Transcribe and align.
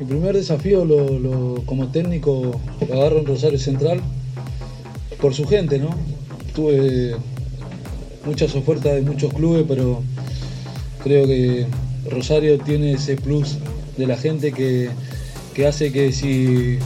Mi 0.00 0.06
primer 0.06 0.34
desafío 0.34 0.86
lo, 0.86 1.62
como 1.66 1.88
técnico 1.88 2.58
lo 2.88 2.94
agarro 2.94 3.18
en 3.18 3.26
Rosario 3.26 3.58
Central 3.58 4.00
por 5.20 5.34
su 5.34 5.46
gente, 5.46 5.78
¿no? 5.78 5.90
Tuve 6.54 7.16
muchas 8.24 8.54
ofertas 8.54 8.94
de 8.94 9.02
muchos 9.02 9.30
clubes, 9.34 9.66
pero 9.68 10.02
creo 11.04 11.26
que 11.26 11.66
Rosario 12.08 12.58
tiene 12.60 12.94
ese 12.94 13.16
plus 13.16 13.58
de 13.98 14.06
la 14.06 14.16
gente 14.16 14.52
que, 14.52 14.88
que 15.52 15.66
hace 15.66 15.92
que 15.92 16.12
si 16.12 16.78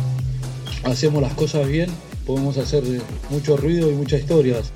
hacemos 0.83 1.23
las 1.23 1.35
cosas 1.35 1.69
bien, 1.69 1.91
podemos 2.27 2.59
hacer 2.59 2.83
mucho 3.31 3.57
ruido 3.57 3.93
y 3.93 3.95
muchas 3.95 4.23
historias. 4.23 4.73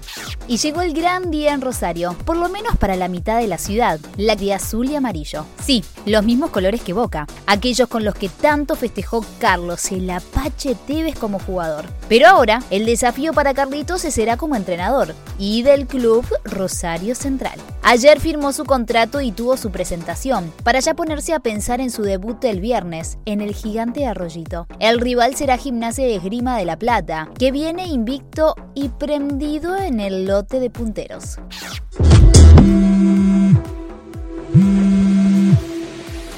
Y 0.49 0.57
llegó 0.57 0.81
el 0.81 0.95
gran 0.95 1.31
día 1.31 1.53
en 1.53 1.61
Rosario, 1.61 2.17
por 2.25 2.39
lo 2.39 2.49
menos 2.49 2.75
para 2.79 2.97
la 2.97 3.09
mitad 3.09 3.39
de 3.39 3.47
la 3.47 3.59
ciudad, 3.59 4.01
la 4.17 4.35
de 4.35 4.55
azul 4.55 4.89
y 4.89 4.97
amarillo. 4.97 5.45
Sí, 5.63 5.85
los 6.07 6.25
mismos 6.25 6.49
colores 6.49 6.81
que 6.81 6.95
Boca, 6.95 7.27
aquellos 7.47 7.87
con 7.87 8.03
los 8.03 8.15
que 8.15 8.31
tanto 8.31 8.75
festejó 8.75 9.23
Carlos 9.39 9.93
el 9.93 10.09
Apache 10.09 10.75
Tevez 10.75 11.19
como 11.19 11.39
jugador. 11.39 11.85
Pero 12.09 12.29
ahora, 12.29 12.63
el 12.71 12.87
desafío 12.87 13.35
para 13.35 13.53
Carlitos 13.53 14.01
será 14.01 14.39
como 14.39 14.57
entrenador 14.57 15.15
y 15.39 15.63
del 15.63 15.87
club 15.87 16.25
Rosario 16.45 17.15
Central. 17.15 17.61
Ayer 17.91 18.21
firmó 18.21 18.53
su 18.53 18.67
contrato 18.67 19.23
y 19.23 19.33
tuvo 19.33 19.57
su 19.57 19.71
presentación, 19.71 20.53
para 20.63 20.79
ya 20.79 20.93
ponerse 20.93 21.33
a 21.33 21.41
pensar 21.41 21.81
en 21.81 21.91
su 21.91 22.03
debut 22.03 22.45
el 22.45 22.61
viernes, 22.61 23.17
en 23.25 23.41
el 23.41 23.55
gigante 23.55 24.05
Arroyito. 24.05 24.67
El 24.79 25.01
rival 25.01 25.37
será 25.37 25.57
Gimnasia 25.57 26.05
de 26.05 26.17
Esgrima 26.17 26.59
de 26.59 26.67
la 26.67 26.79
Plata, 26.79 27.31
que 27.39 27.51
viene 27.51 27.87
invicto 27.87 28.55
y 28.75 28.91
prendido 28.91 29.75
en 29.75 30.01
el 30.01 30.27
lote 30.27 30.61
de 30.61 30.69
punteros. 30.69 31.39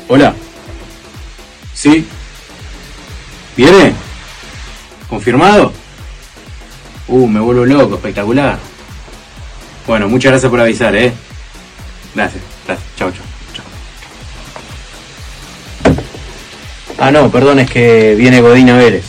Hola. 0.07 0.33
¿Sí? 1.75 2.07
¿Viene? 3.57 3.93
¿Confirmado? 5.09 5.73
Uh, 7.09 7.27
me 7.27 7.41
vuelvo 7.41 7.67
loco, 7.67 7.97
espectacular. 7.97 8.57
Bueno, 9.89 10.09
muchas 10.09 10.31
gracias 10.31 10.49
por 10.49 10.61
avisar, 10.61 10.95
¿eh? 10.95 11.13
Gracias, 12.21 12.43
gracias. 12.67 12.97
Chao, 12.97 13.11
chao. 13.13 13.25
Ah, 16.99 17.11
no, 17.11 17.31
perdón, 17.31 17.61
es 17.61 17.71
que 17.71 18.15
viene 18.15 18.43
Godina 18.43 18.77
Vélez. 18.77 19.07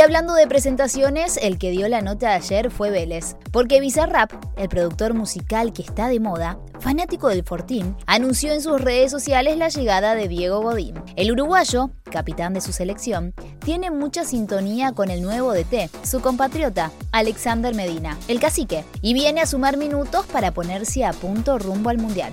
Y 0.00 0.02
hablando 0.02 0.32
de 0.32 0.46
presentaciones, 0.46 1.36
el 1.36 1.58
que 1.58 1.70
dio 1.70 1.86
la 1.86 2.00
nota 2.00 2.32
ayer 2.32 2.70
fue 2.70 2.88
Vélez, 2.88 3.36
porque 3.52 3.80
Bizarrap, 3.80 4.32
el 4.56 4.70
productor 4.70 5.12
musical 5.12 5.74
que 5.74 5.82
está 5.82 6.08
de 6.08 6.18
moda, 6.20 6.58
fanático 6.78 7.28
del 7.28 7.44
Fortín, 7.44 7.94
anunció 8.06 8.50
en 8.54 8.62
sus 8.62 8.80
redes 8.80 9.10
sociales 9.10 9.58
la 9.58 9.68
llegada 9.68 10.14
de 10.14 10.26
Diego 10.26 10.62
Godín. 10.62 10.94
El 11.16 11.30
uruguayo, 11.32 11.90
capitán 12.04 12.54
de 12.54 12.62
su 12.62 12.72
selección, 12.72 13.34
tiene 13.62 13.90
mucha 13.90 14.24
sintonía 14.24 14.92
con 14.92 15.10
el 15.10 15.20
nuevo 15.20 15.52
DT, 15.52 15.90
su 16.02 16.22
compatriota, 16.22 16.90
Alexander 17.12 17.74
Medina, 17.74 18.16
el 18.26 18.40
cacique, 18.40 18.86
y 19.02 19.12
viene 19.12 19.42
a 19.42 19.46
sumar 19.46 19.76
minutos 19.76 20.24
para 20.24 20.54
ponerse 20.54 21.04
a 21.04 21.12
punto 21.12 21.58
rumbo 21.58 21.90
al 21.90 21.98
Mundial. 21.98 22.32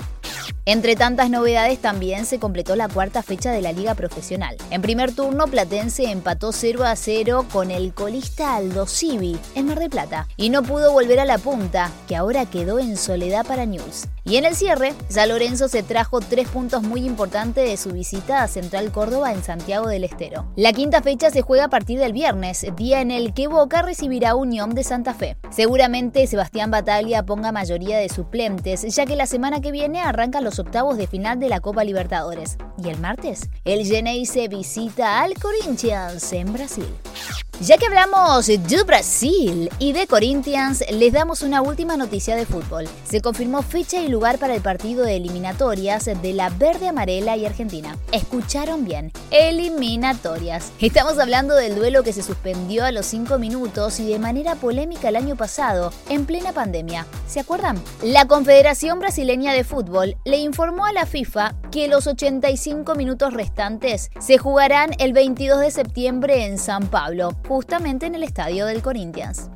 Entre 0.69 0.97
tantas 0.97 1.29
novedades 1.29 1.79
también 1.79 2.25
se 2.25 2.39
completó 2.39 2.75
la 2.75 2.89
cuarta 2.89 3.23
fecha 3.23 3.53
de 3.53 3.61
la 3.61 3.72
liga 3.72 3.95
profesional. 3.95 4.57
En 4.69 4.81
primer 4.81 5.16
turno 5.16 5.47
Platense 5.47 6.11
empató 6.11 6.51
0 6.51 6.83
a 6.83 6.94
0 6.97 7.45
con 7.53 7.72
el 7.72 7.94
colista 7.94 8.57
Aldo 8.57 8.85
Civi 8.85 9.39
en 9.55 9.67
Mar 9.67 9.79
del 9.79 9.89
Plata 9.89 10.28
y 10.35 10.50
no 10.50 10.63
pudo 10.63 10.91
volver 10.91 11.22
a 11.22 11.25
la 11.25 11.38
punta, 11.38 11.89
que 12.05 12.17
ahora 12.17 12.45
quedó 12.47 12.79
en 12.79 12.97
soledad 12.97 13.45
para 13.45 13.66
News. 13.66 14.07
Y 14.27 14.35
en 14.35 14.43
el 14.43 14.55
cierre, 14.55 14.93
San 15.07 15.29
Lorenzo 15.29 15.69
se 15.69 15.83
trajo 15.83 16.19
tres 16.19 16.49
puntos 16.49 16.83
muy 16.83 17.05
importantes 17.05 17.69
de 17.69 17.77
su 17.77 17.91
visita 17.91 18.43
a 18.43 18.49
Central 18.49 18.91
Córdoba 18.91 19.31
en 19.31 19.41
Santiago 19.41 19.88
del 19.88 20.03
Estero. 20.03 20.51
La 20.57 20.73
quinta 20.73 21.01
fecha 21.01 21.29
se 21.29 21.41
juega 21.41 21.65
a 21.65 21.69
partir 21.69 21.97
del 21.97 22.11
viernes, 22.11 22.66
día 22.75 22.99
en 22.99 23.11
el 23.11 23.33
que 23.33 23.47
Boca 23.47 23.83
recibirá 23.83 24.35
Unión 24.35 24.75
de 24.75 24.83
Santa 24.83 25.13
Fe. 25.13 25.37
Seguramente 25.49 26.27
Sebastián 26.27 26.71
Bataglia 26.71 27.25
ponga 27.25 27.53
mayoría 27.53 27.99
de 27.99 28.09
suplentes, 28.09 28.93
ya 28.93 29.05
que 29.05 29.16
la 29.16 29.27
semana 29.27 29.61
que 29.61 29.71
viene 29.71 30.01
arrancan 30.01 30.43
los 30.43 30.59
octavos 30.59 30.97
de 30.97 31.07
final 31.07 31.39
de 31.39 31.47
la 31.47 31.61
Copa 31.61 31.85
Libertadores. 31.85 32.57
Y 32.83 32.89
el 32.89 32.99
martes, 32.99 33.49
el 33.63 33.85
se 34.25 34.47
visita 34.49 35.21
al 35.21 35.35
Corinthians 35.35 36.33
en 36.33 36.51
Brasil. 36.51 36.87
Ya 37.59 37.79
que 37.79 37.88
hablamos 37.88 38.45
de 38.45 38.84
Brasil 38.85 39.72
y 39.79 39.91
de 39.91 40.06
Corinthians, 40.06 40.84
les 40.91 41.12
damos 41.12 41.41
una 41.41 41.63
última 41.63 41.97
noticia 41.97 42.35
de 42.35 42.45
fútbol. 42.45 42.88
Se 43.03 43.19
confirmó 43.19 43.63
fecha 43.63 44.00
y 44.00 44.09
lugar 44.09 44.38
para 44.38 44.53
el 44.53 44.62
partido 44.62 45.03
de 45.03 45.16
eliminatorias 45.16 46.06
de 46.06 46.34
la 46.34 46.50
verde 46.50 46.88
amarela 46.88 47.35
y 47.35 47.47
argentina. 47.47 47.97
Escucharon 48.12 48.85
bien, 48.85 49.12
eliminatorias. 49.31 50.72
Estamos 50.79 51.17
hablando 51.17 51.56
del 51.56 51.75
duelo 51.75 52.03
que 52.03 52.13
se 52.13 52.22
suspendió 52.22 52.85
a 52.85 52.91
los 52.91 53.07
5 53.07 53.40
minutos 53.40 54.00
y 54.00 54.06
de 54.06 54.19
manera 54.19 54.53
polémica 54.53 55.09
el 55.09 55.16
año 55.16 55.35
pasado, 55.35 55.91
en 56.09 56.28
plena 56.28 56.53
pandemia. 56.53 57.07
¿Se 57.28 57.40
acuerdan? 57.40 57.81
La 58.03 58.28
Confederación 58.28 59.00
Brasileña 59.00 59.53
de 59.53 59.63
Fútbol 59.63 60.16
le 60.25 60.38
informó 60.38 60.85
a 60.85 60.94
la 60.94 61.07
FIFA 61.07 61.56
que 61.77 61.88
los 61.88 62.07
85 62.07 62.95
minutos 62.95 63.35
restantes 63.35 64.09
se 64.19 64.39
jugarán 64.39 64.95
el 64.97 65.13
22 65.13 65.59
de 65.59 65.69
septiembre 65.69 66.45
en 66.45 66.57
San 66.57 66.88
Pablo 66.88 67.35
justamente 67.47 68.07
en 68.07 68.15
el 68.15 68.23
estadio 68.23 68.65
del 68.65 68.81
Corinthians. 68.81 69.51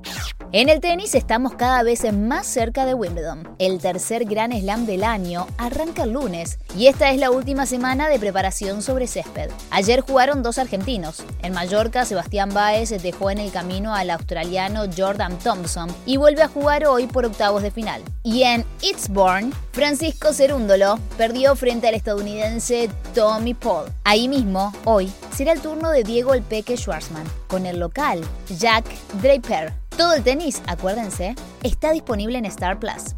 En 0.53 0.67
el 0.67 0.81
tenis 0.81 1.15
estamos 1.15 1.53
cada 1.53 1.81
vez 1.81 2.03
más 2.11 2.45
cerca 2.45 2.85
de 2.85 2.93
Wimbledon. 2.93 3.47
El 3.57 3.79
tercer 3.79 4.25
gran 4.25 4.51
slam 4.51 4.85
del 4.85 5.05
año 5.05 5.47
arranca 5.57 6.03
el 6.03 6.11
lunes 6.11 6.59
y 6.77 6.87
esta 6.87 7.09
es 7.09 7.19
la 7.21 7.31
última 7.31 7.65
semana 7.65 8.09
de 8.09 8.19
preparación 8.19 8.81
sobre 8.81 9.07
césped. 9.07 9.49
Ayer 9.69 10.01
jugaron 10.01 10.43
dos 10.43 10.57
argentinos. 10.57 11.23
En 11.41 11.53
Mallorca, 11.53 12.03
Sebastián 12.03 12.49
Baez 12.53 12.89
dejó 13.01 13.31
en 13.31 13.37
el 13.37 13.49
camino 13.49 13.95
al 13.95 14.09
australiano 14.09 14.83
Jordan 14.93 15.39
Thompson 15.39 15.89
y 16.05 16.17
vuelve 16.17 16.41
a 16.41 16.49
jugar 16.49 16.85
hoy 16.85 17.07
por 17.07 17.23
octavos 17.23 17.63
de 17.63 17.71
final. 17.71 18.03
Y 18.21 18.43
en 18.43 18.65
Eastbourne, 18.81 19.53
Francisco 19.71 20.33
Cerúndolo 20.33 20.99
perdió 21.17 21.55
frente 21.55 21.87
al 21.87 21.95
estadounidense 21.95 22.89
Tommy 23.15 23.53
Paul. 23.53 23.85
Ahí 24.03 24.27
mismo, 24.27 24.73
hoy, 24.83 25.09
será 25.33 25.53
el 25.53 25.61
turno 25.61 25.91
de 25.91 26.03
Diego 26.03 26.33
El 26.33 26.41
Peque 26.41 26.75
Schwarzman 26.75 27.23
con 27.47 27.65
el 27.65 27.79
local 27.79 28.19
Jack 28.49 28.83
Draper. 29.21 29.80
Todo 29.97 30.13
el 30.13 30.23
tenis, 30.23 30.61
acuérdense, 30.67 31.35
está 31.63 31.91
disponible 31.91 32.37
en 32.37 32.45
Star 32.45 32.79
Plus. 32.79 33.15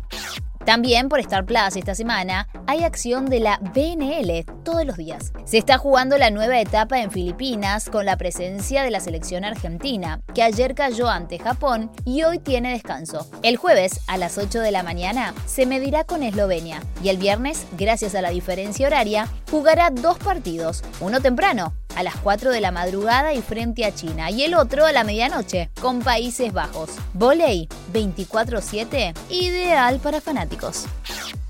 También 0.65 1.09
por 1.09 1.19
Star 1.19 1.45
Plus 1.45 1.75
esta 1.75 1.93
semana 1.93 2.47
hay 2.67 2.83
acción 2.83 3.25
de 3.25 3.41
la 3.41 3.59
BNL 3.59 4.45
todos 4.63 4.85
los 4.85 4.95
días. 4.95 5.33
Se 5.43 5.57
está 5.57 5.77
jugando 5.77 6.17
la 6.17 6.29
nueva 6.29 6.59
etapa 6.59 7.01
en 7.01 7.11
Filipinas 7.11 7.89
con 7.89 8.05
la 8.05 8.17
presencia 8.17 8.83
de 8.83 8.89
la 8.89 9.01
selección 9.01 9.43
argentina, 9.43 10.21
que 10.33 10.41
ayer 10.41 10.73
cayó 10.73 11.09
ante 11.09 11.37
Japón 11.37 11.91
y 12.05 12.23
hoy 12.23 12.39
tiene 12.39 12.71
descanso. 12.71 13.29
El 13.43 13.57
jueves 13.57 13.99
a 14.07 14.17
las 14.17 14.37
8 14.37 14.61
de 14.61 14.71
la 14.71 14.83
mañana 14.83 15.33
se 15.45 15.65
medirá 15.65 16.05
con 16.05 16.23
Eslovenia 16.23 16.81
y 17.03 17.09
el 17.09 17.17
viernes, 17.17 17.65
gracias 17.77 18.15
a 18.15 18.21
la 18.21 18.29
diferencia 18.29 18.87
horaria, 18.87 19.27
jugará 19.51 19.89
dos 19.89 20.17
partidos, 20.17 20.81
uno 21.01 21.19
temprano 21.19 21.73
a 21.95 22.03
las 22.03 22.15
4 22.17 22.51
de 22.51 22.61
la 22.61 22.71
madrugada 22.71 23.33
y 23.33 23.41
frente 23.41 23.85
a 23.85 23.93
China, 23.93 24.29
y 24.31 24.43
el 24.43 24.55
otro 24.55 24.85
a 24.85 24.91
la 24.91 25.03
medianoche, 25.03 25.69
con 25.81 26.01
Países 26.01 26.53
Bajos. 26.53 26.91
Voley 27.13 27.67
24-7, 27.93 29.13
ideal 29.29 29.99
para 29.99 30.21
fanáticos. 30.21 30.85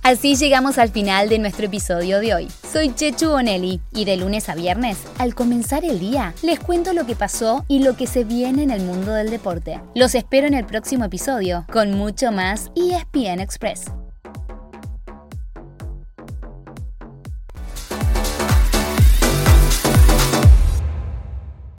Así 0.03 0.35
llegamos 0.35 0.77
al 0.79 0.89
final 0.89 1.29
de 1.29 1.39
nuestro 1.39 1.65
episodio 1.67 2.19
de 2.19 2.33
hoy. 2.33 2.51
Soy 2.69 2.93
Chechu 2.93 3.29
Bonelli 3.29 3.79
y 3.93 4.03
de 4.03 4.17
lunes 4.17 4.49
a 4.49 4.55
viernes, 4.55 4.97
al 5.17 5.33
comenzar 5.33 5.85
el 5.85 5.97
día, 5.97 6.33
les 6.41 6.59
cuento 6.59 6.91
lo 6.91 7.05
que 7.05 7.15
pasó 7.15 7.63
y 7.69 7.79
lo 7.79 7.95
que 7.95 8.05
se 8.05 8.25
viene 8.25 8.63
en 8.63 8.71
el 8.71 8.81
mundo 8.81 9.13
del 9.13 9.29
deporte. 9.29 9.79
Los 9.95 10.13
espero 10.13 10.45
en 10.45 10.55
el 10.55 10.65
próximo 10.65 11.05
episodio 11.05 11.65
con 11.71 11.93
mucho 11.93 12.33
más 12.33 12.69
ESPN 12.75 13.39
Express. 13.39 13.85